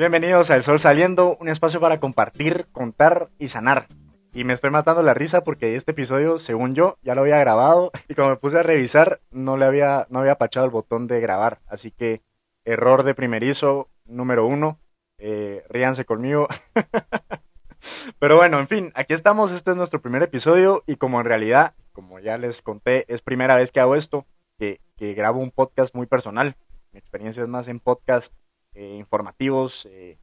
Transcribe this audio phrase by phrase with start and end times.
[0.00, 3.86] Bienvenidos a El Sol Saliendo, un espacio para compartir, contar y sanar.
[4.32, 7.90] Y me estoy matando la risa porque este episodio, según yo, ya lo había grabado
[8.08, 11.20] y como me puse a revisar, no le había, no había pachado el botón de
[11.20, 11.60] grabar.
[11.66, 12.22] Así que
[12.64, 14.78] error de primerizo número uno.
[15.18, 16.48] Eh, ríanse conmigo.
[18.18, 19.52] Pero bueno, en fin, aquí estamos.
[19.52, 23.56] Este es nuestro primer episodio y como en realidad, como ya les conté, es primera
[23.56, 24.26] vez que hago esto,
[24.58, 24.80] que,
[25.14, 26.56] grabo un podcast muy personal.
[26.92, 28.34] Mi experiencia es más en podcast
[28.74, 30.18] eh, informativos eh,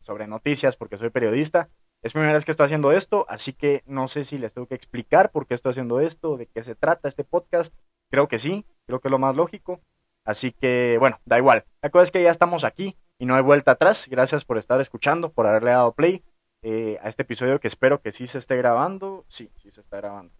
[0.00, 1.68] sobre noticias porque soy periodista.
[2.02, 4.76] Es primera vez que estoy haciendo esto, así que no sé si les tengo que
[4.76, 7.74] explicar por qué estoy haciendo esto, de qué se trata este podcast.
[8.10, 9.80] Creo que sí, creo que es lo más lógico.
[10.24, 11.64] Así que, bueno, da igual.
[11.82, 14.06] La cosa es que ya estamos aquí y no hay vuelta atrás.
[14.08, 16.22] Gracias por estar escuchando, por haberle dado play
[16.62, 19.24] eh, a este episodio que espero que sí se esté grabando.
[19.28, 20.32] Sí, sí se está grabando.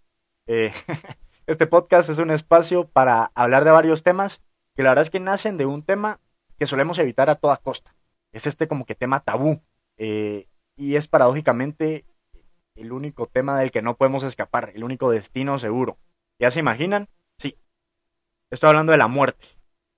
[1.47, 4.43] este podcast es un espacio para hablar de varios temas
[4.75, 6.21] que la verdad es que nacen de un tema
[6.59, 7.95] que solemos evitar a toda costa.
[8.33, 9.61] Es este como que tema tabú.
[9.99, 12.07] Eh, y es paradójicamente
[12.77, 15.99] el único tema del que no podemos escapar, el único destino seguro.
[16.39, 17.09] ¿Ya se imaginan?
[17.39, 17.59] Sí.
[18.51, 19.45] Estoy hablando de la muerte.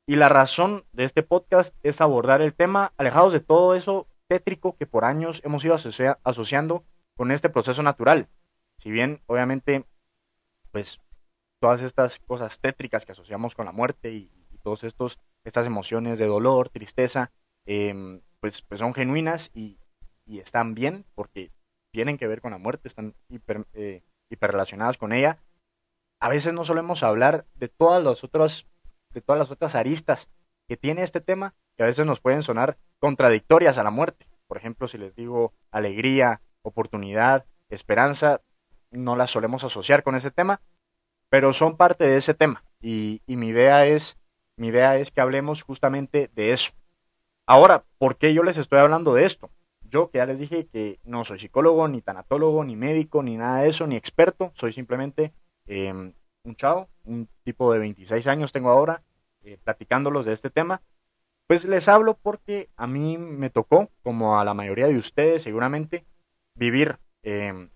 [0.07, 4.77] Y la razón de este podcast es abordar el tema alejados de todo eso tétrico
[4.77, 5.77] que por años hemos ido
[6.25, 6.85] asociando
[7.17, 8.29] con este proceso natural.
[8.79, 9.85] Si bien, obviamente,
[10.73, 11.01] pues
[11.61, 14.31] todas estas cosas tétricas que asociamos con la muerte y,
[14.63, 14.85] todas
[15.43, 17.33] estas emociones de dolor, tristeza,
[17.65, 19.79] em, pues, pues son genuinas y,
[20.27, 21.51] y están bien porque
[21.93, 25.39] tienen que ver con la muerte, están hiper, eh, hiperrelacionadas con ella.
[26.21, 28.67] A veces no solemos hablar de todas las otras,
[29.13, 30.29] de todas las otras aristas
[30.69, 34.29] que tiene este tema, que a veces nos pueden sonar contradictorias a la muerte.
[34.47, 38.41] Por ejemplo, si les digo alegría, oportunidad, esperanza,
[38.91, 40.61] no las solemos asociar con ese tema,
[41.29, 42.65] pero son parte de ese tema.
[42.81, 44.19] Y, y mi idea es,
[44.57, 46.73] mi idea es que hablemos justamente de eso.
[47.47, 49.51] Ahora, ¿por qué yo les estoy hablando de esto?
[49.91, 53.63] yo que ya les dije que no soy psicólogo, ni tanatólogo, ni médico, ni nada
[53.63, 55.33] de eso, ni experto, soy simplemente
[55.67, 56.13] em,
[56.45, 59.03] un chavo, un tipo de 26 años tengo ahora,
[59.43, 60.83] eh, platicándolos de este tema,
[61.47, 66.05] pues les hablo porque a mí me tocó, como a la mayoría de ustedes seguramente,
[66.55, 67.71] vivir, em,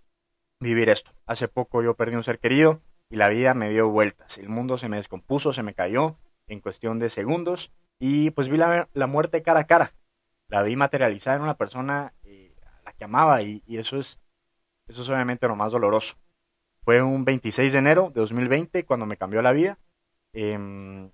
[0.60, 1.12] vivir esto.
[1.26, 4.78] Hace poco yo perdí un ser querido y la vida me dio vueltas, el mundo
[4.78, 6.16] se me descompuso, se me cayó
[6.47, 9.94] en cuestión de segundos y pues vi la, la muerte cara a cara
[10.48, 14.19] la vi materializada en una persona eh, a la que amaba y, eso, es,
[14.87, 16.16] eso es obviamente lo más doloroso.
[16.84, 19.78] Fue un 26 de enero de 2020 cuando me cambió la vida.
[20.32, 21.10] Em,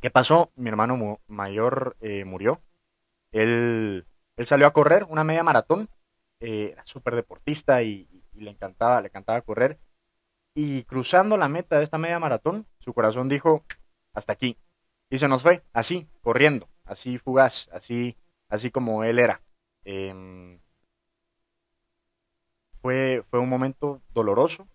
[0.00, 0.52] ¿Qué pasó?
[0.54, 2.60] Mi hermano mayor eh, murió.
[3.32, 4.06] Él,
[4.36, 5.88] él, salió a correr una media maratón.
[6.40, 9.78] Eh, era súper deportista y, le encantaba, le encantaba correr.
[10.54, 13.64] Y cruzando la meta de esta media maratón, su corazón dijo,
[14.12, 14.56] hasta aquí.
[15.10, 18.16] Y se nos fue, así, corriendo, así fugaz, así
[18.48, 19.40] así como él era.
[19.84, 20.60] Em,
[22.80, 24.68] fue, fue un momento doloroso,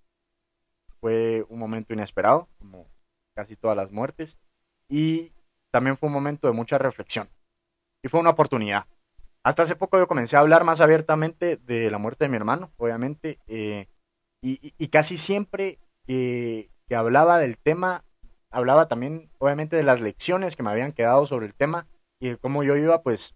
[1.00, 2.88] fue un momento inesperado, como
[3.35, 4.38] casi todas las muertes,
[4.90, 5.31] y
[5.72, 7.30] también fue un momento de mucha reflexión.
[8.03, 8.85] Y fue una oportunidad.
[9.44, 12.72] Hasta hace poco yo comencé a hablar más abiertamente de la muerte de mi hermano,
[12.78, 13.88] obviamente, eh,
[14.42, 18.04] y, casi siempre que, hablaba del tema,
[18.52, 21.88] hablaba también, obviamente, de las lecciones que me habían quedado sobre el tema
[22.20, 23.36] y de cómo yo iba, pues,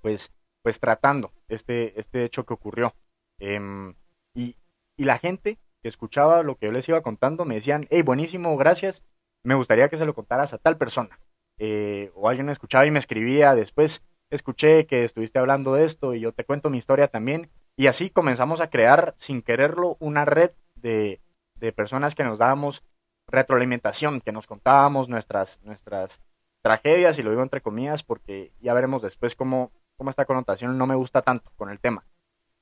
[0.00, 2.94] pues, pues tratando este, este hecho que ocurrió.
[3.40, 3.94] Em,
[4.34, 4.56] y,
[4.96, 8.56] y la gente que escuchaba lo que yo les iba contando me decían, hey, buenísimo,
[8.56, 9.02] gracias,
[9.44, 11.18] me gustaría que se lo contaras a tal persona.
[11.58, 14.02] Eh, o alguien me escuchaba y me escribía, después
[14.34, 17.50] escuché que estuviste hablando de esto y yo te cuento mi historia también.
[17.76, 21.20] Y así comenzamos a crear, sin quererlo, una red de,
[21.56, 22.82] de personas que nos dábamos
[23.28, 26.20] retroalimentación, que nos contábamos nuestras, nuestras
[26.62, 30.86] tragedias, y lo digo entre comillas, porque ya veremos después cómo, como esta connotación no
[30.86, 32.04] me gusta tanto con el tema.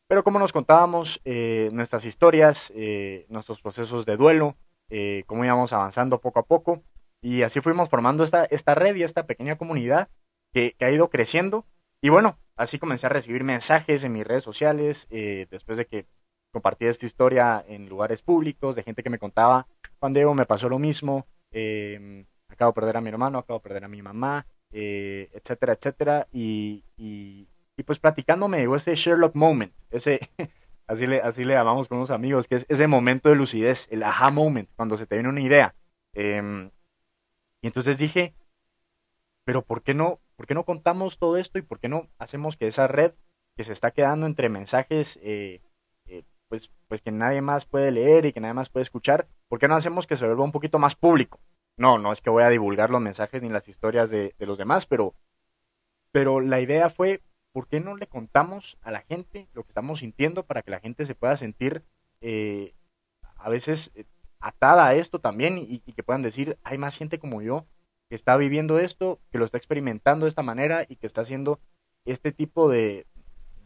[0.09, 4.57] Pero como nos contábamos eh, nuestras historias, eh, nuestros procesos de duelo,
[4.91, 6.83] eh, cómo íbamos avanzando poco a poco,
[7.23, 10.09] y así fuimos formando esta, esta red y esta pequeña comunidad
[10.53, 11.67] que, ha ido creciendo.
[12.01, 16.07] Y bueno, así comencé a recibir mensajes en mis redes sociales, después de que
[16.51, 19.67] compartí esta historia en lugares públicos, de gente que me contaba,
[19.99, 21.27] Juan Diego, me pasó lo mismo,
[22.49, 26.29] acabo de perder a mi hermano, acabo de perder a mi mamá, eh, etcétera, etcétera.
[26.33, 27.49] Y, y,
[27.87, 30.21] pues platicando me llegó ese Sherlock moment, ese,
[30.87, 34.03] así le, así le llamamos con unos amigos, que es ese momento de lucidez, el
[34.03, 35.75] aha moment, cuando se te viene una idea.
[36.13, 36.71] Em,
[37.63, 38.35] y entonces dije,
[39.45, 42.57] pero ¿por qué no, por qué no contamos todo esto y por qué no hacemos
[42.57, 43.13] que esa red
[43.59, 45.61] que se está quedando entre mensajes eh,
[46.07, 49.59] eh, pues, pues que nadie más puede leer y que nadie más puede escuchar, ¿por
[49.59, 51.41] qué no hacemos que se vuelva un poquito más público?
[51.77, 54.87] No, no es que voy a divulgar los mensajes ni las historias de, los demás,
[54.87, 55.15] pero,
[56.11, 57.21] pero la idea fue,
[57.53, 60.81] ¿por qué no le contamos a la gente lo que estamos sintiendo para que la
[60.81, 61.85] gente se pueda sentir
[62.23, 62.73] eh,
[63.37, 64.07] a veces eh,
[64.39, 67.67] atada a esto también y, que puedan decir, hay más gente como yo
[68.11, 71.61] que está viviendo esto, que lo está experimentando de esta manera y que está haciendo
[72.05, 73.07] este tipo de,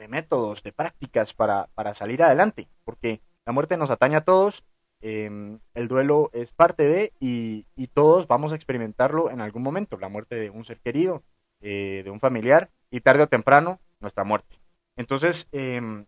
[0.09, 4.63] métodos, de prácticas para, para, salir adelante, porque la muerte nos atañe a todos
[5.07, 10.09] Em, el duelo es parte de y, todos vamos a experimentarlo en algún momento, la
[10.09, 11.23] muerte de un ser querido,
[11.61, 14.59] eh, de un familiar y tarde o temprano nuestra muerte.
[14.97, 16.07] Entonces, eh,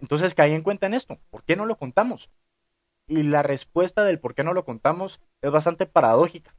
[0.00, 2.30] entonces caí en cuenta en esto, ¿por qué no lo contamos?
[3.08, 6.54] Y la respuesta del por qué no lo contamos es bastante paradójica.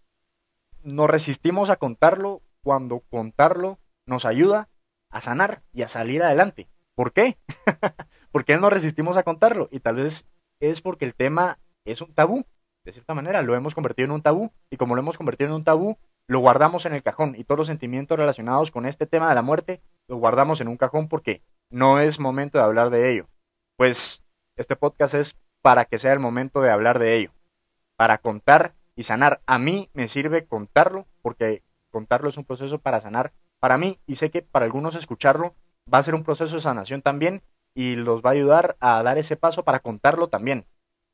[0.88, 4.70] Nos resistimos a contarlo cuando contarlo nos ayuda
[5.12, 6.70] a sanar y a salir adelante.
[6.96, 7.38] ¿Por qué?
[8.32, 9.68] ¿Por qué no resistimos a contarlo?
[9.70, 10.30] Y tal vez
[10.62, 12.46] es porque el tema es un tabú.
[12.86, 15.56] De cierta manera, lo hemos convertido en un tabú y como lo hemos convertido en
[15.58, 19.28] un tabú, lo guardamos en el cajón y todos los sentimientos relacionados con este tema
[19.28, 23.12] de la muerte lo guardamos en un cajón porque no es momento de hablar de
[23.12, 23.28] ello.
[23.76, 24.24] Pues
[24.56, 27.34] este podcast es para que sea el momento de hablar de ello,
[27.98, 29.42] para contar y sanar.
[29.46, 34.16] A mí me sirve contarlo porque contarlo es un proceso para sanar para mí y
[34.16, 35.56] sé que para algunos escucharlo
[35.92, 37.42] va a ser un proceso de sanación también
[37.74, 40.66] y los va a ayudar a dar ese paso para contarlo también.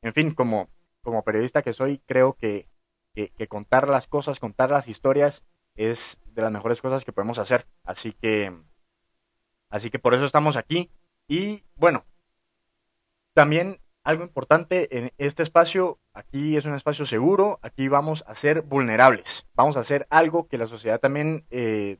[0.02, 0.68] En fin, como,
[1.02, 2.66] como periodista que soy, creo que,
[3.14, 5.42] que, contar las cosas, contar las historias
[5.76, 7.66] es de las mejores cosas que podemos hacer.
[7.84, 8.52] Así que,
[9.68, 10.90] así que por eso estamos aquí.
[11.28, 12.04] Y bueno,
[13.34, 18.62] también algo importante en este espacio, aquí es un espacio seguro, aquí vamos a ser
[18.62, 21.98] vulnerables, vamos a hacer algo que la sociedad también, eh,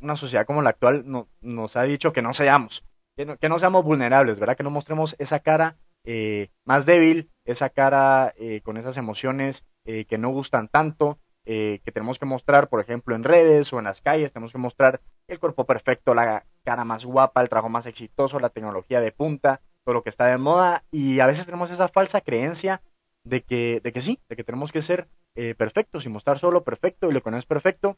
[0.00, 2.84] una sociedad como la actual, no, nos ha dicho que no seamos
[3.16, 4.56] que no, seamos vulnerables, ¿verdad?
[4.56, 10.04] Que no mostremos esa cara eh, más débil, esa cara eh, con esas emociones eh,
[10.04, 14.00] que no gustan tanto, que tenemos que mostrar, por ejemplo, en redes o en las
[14.00, 18.40] calles, tenemos que mostrar el cuerpo perfecto, la cara más guapa, el trabajo más exitoso,
[18.40, 19.60] la tecnología de punta,
[19.92, 22.80] lo que está de moda, y a veces tenemos esa falsa creencia
[23.24, 25.08] de que, de que sí, de que tenemos que ser
[25.56, 27.96] perfectos y mostrar solo perfecto, y lo que no es perfecto,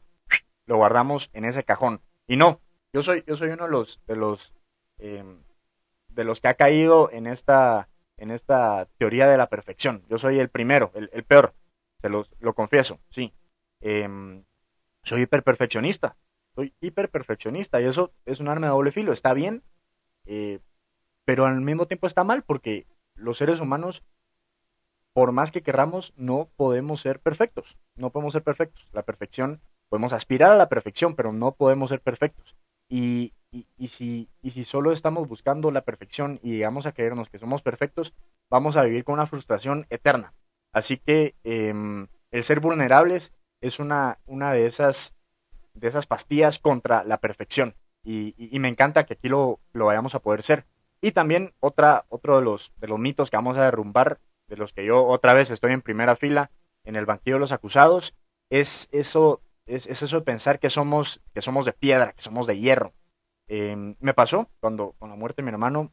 [0.65, 2.01] lo guardamos en ese cajón.
[2.27, 2.59] Y no,
[2.91, 4.53] yo soy, yo soy uno de los, de los
[4.99, 5.43] Em,
[6.09, 10.03] de los que ha caído en esta, en esta teoría de la perfección.
[10.09, 11.53] Yo soy el primero, el, peor,
[12.01, 13.33] se lo, lo confieso, sí.
[13.81, 14.09] Eh,
[15.03, 16.17] soy hiperperfeccionista,
[16.55, 19.61] soy hiperperfeccionista y eso es un arma de doble filo, está bien,
[20.25, 20.59] eh,
[21.27, 24.01] pero al mismo tiempo está mal porque los seres humanos,
[25.11, 28.87] por más que querramos, no podemos ser perfectos, no podemos ser perfectos.
[28.93, 29.59] La perfección,
[29.89, 32.55] podemos aspirar a la perfección, pero no podemos ser perfectos.
[32.87, 37.39] Y, y, si, y si solo estamos buscando la perfección y llegamos a creernos que
[37.39, 38.13] somos perfectos,
[38.49, 40.33] vamos a vivir con una frustración eterna.
[40.71, 45.13] Así que em, el ser vulnerables es una, una de, esas,
[45.73, 47.75] de esas pastillas contra la perfección.
[48.01, 50.65] Y, me encanta que aquí lo, lo, vayamos a poder ser.
[51.01, 54.73] Y también otra, otro de los, de los mitos que vamos a derrumbar, de los
[54.73, 56.51] que yo otra vez estoy en primera fila
[56.83, 58.15] en el banquillo de los acusados,
[58.49, 62.57] es eso es, eso de pensar que somos, que somos de piedra, que somos de
[62.57, 62.93] hierro.
[63.47, 65.91] Em, me pasó cuando con la muerte de mi hermano,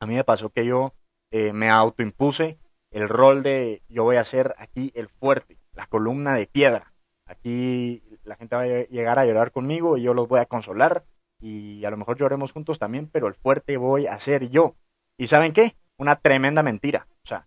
[0.00, 0.92] a mí me pasó que yo
[1.30, 2.58] eh, me autoimpuse
[2.90, 6.92] el rol de yo voy a ser aquí el fuerte, la columna de piedra.
[7.26, 11.04] Aquí la gente va a llegar a llorar conmigo y yo los voy a consolar
[11.40, 14.74] y a lo mejor lloremos juntos también, pero el fuerte voy a ser yo.
[15.18, 15.76] ¿Y saben qué?
[15.96, 17.06] Una tremenda mentira.
[17.24, 17.46] O sea,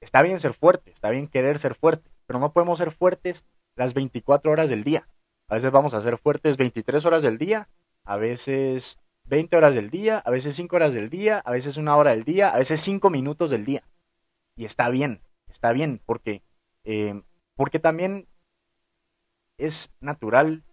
[0.00, 3.44] está bien ser fuerte, está bien querer ser fuerte, pero no podemos ser fuertes
[3.76, 5.06] las 24 horas del día.
[5.48, 7.68] A veces vamos a ser fuertes 23 horas del día,
[8.04, 11.96] a veces 20 horas del día, a veces 5 horas del día, a veces una
[11.96, 13.82] hora del día, a veces 5 minutos del día.
[14.56, 16.42] Y está bien, está bien, porque,
[16.84, 17.22] eh,
[17.56, 18.26] porque también
[19.58, 20.64] es natural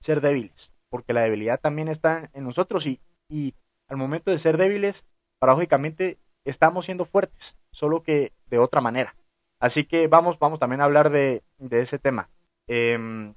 [0.00, 3.54] ser débiles, porque la debilidad también está en nosotros y, y
[3.88, 5.04] al momento de ser débiles,
[5.38, 9.14] paradójicamente estamos siendo fuertes, solo que de otra manera.
[9.60, 12.30] Así que vamos, vamos también a hablar de, ese tema.
[12.68, 13.34] Em,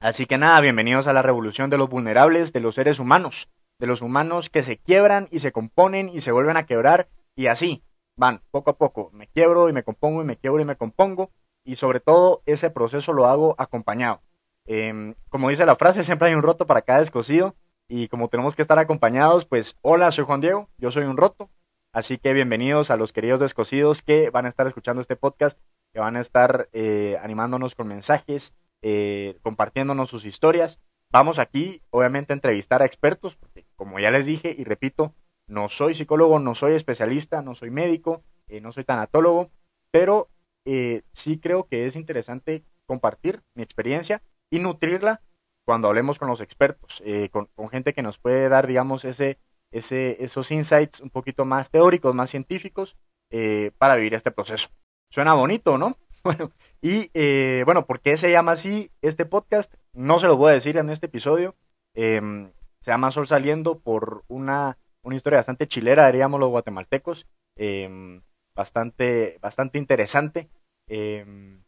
[0.00, 3.86] así que nada, bienvenidos a la revolución de los vulnerables, de los seres humanos, de
[3.86, 7.82] los humanos que se quiebran y se componen y se vuelven a quebrar y así
[8.16, 9.10] van poco a poco.
[9.12, 11.30] Me quiebro y me compongo y me quiebro y me compongo
[11.64, 14.20] y sobre todo ese proceso lo hago acompañado.
[14.66, 17.56] Em, como dice la frase, siempre hay un roto para cada descosido
[17.88, 21.50] y como tenemos que estar acompañados, pues hola, soy Juan Diego, yo soy un roto,
[21.94, 25.60] Así que bienvenidos a los queridos descosidos que van a estar escuchando este podcast,
[25.92, 30.80] que van a estar eh, animándonos con mensajes, eh, compartiéndonos sus historias.
[31.10, 35.14] Vamos aquí, obviamente, a entrevistar a expertos, porque como ya les dije y repito,
[35.46, 39.50] No soy psicólogo, no soy especialista, no soy médico, eh, no soy tanatólogo,
[39.90, 40.30] pero
[40.64, 45.20] eh, sí creo que es interesante compartir mi experiencia y nutrirla
[45.64, 49.38] cuando hablemos con los expertos, eh, con, gente que nos puede dar, digamos, ese,
[49.72, 52.96] ese, esos insights un poquito más teóricos, más científicos,
[53.78, 54.68] para vivir este proceso.
[55.10, 55.96] Suena bonito, ¿no?
[56.24, 57.10] Bueno, y
[57.64, 59.74] bueno, ¿por qué se llama así este podcast?
[59.92, 61.56] No se lo voy a decir en este episodio.
[61.94, 68.22] Em, se llama Sol Saliendo por una, una historia bastante chilera, diríamos los guatemaltecos, em,
[68.54, 70.50] bastante, bastante interesante.
[70.88, 71.61] Em,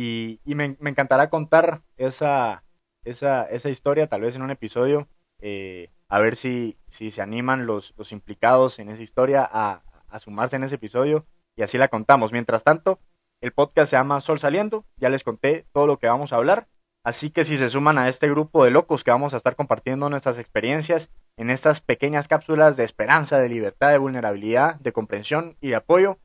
[0.00, 2.64] y, me, encantará contar esa,
[3.04, 5.08] esa, esa, historia, tal vez en un episodio,
[5.40, 10.18] eh, a ver si, si se animan los, los implicados en esa historia a, a
[10.18, 11.26] sumarse en ese episodio
[11.56, 12.32] y así la contamos.
[12.32, 12.98] Mientras tanto,
[13.40, 16.68] el podcast se llama Sol Saliendo, ya les conté todo lo que vamos a hablar
[17.08, 20.10] Así que si se suman a este grupo de locos que vamos a estar compartiendo
[20.10, 25.68] nuestras experiencias en estas pequeñas cápsulas de esperanza, de libertad, de vulnerabilidad, de comprensión y
[25.68, 26.18] de apoyo,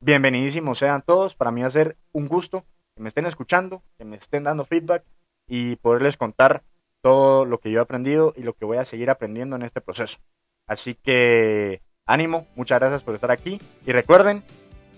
[0.00, 1.34] bienvenidísimos sean todos.
[1.34, 2.64] Para mí va a ser un gusto
[3.00, 5.02] que me estén escuchando, que me estén dando feedback
[5.48, 6.64] y poderles contar
[7.00, 9.80] todo lo que yo he aprendido y lo que voy a seguir aprendiendo en este
[9.80, 10.18] proceso.
[10.66, 14.42] Así que ánimo, muchas gracias por estar aquí y recuerden,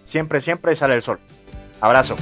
[0.04, 1.20] siempre, siempre sale el sol.
[1.80, 2.16] Abrazo.